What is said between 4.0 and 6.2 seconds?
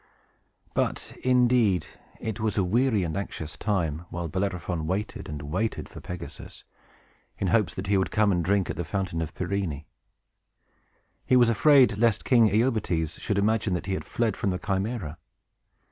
while Bellerophon waited and waited for